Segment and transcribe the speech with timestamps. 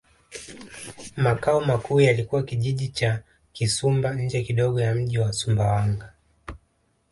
[1.17, 6.13] Makao makuu yalikuwa Kijiji cha Kisumba nje kidogo ya mji wa Sumbawanga